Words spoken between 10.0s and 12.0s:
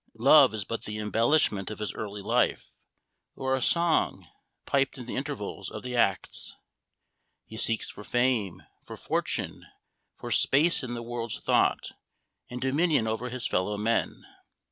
for space in the world's thought,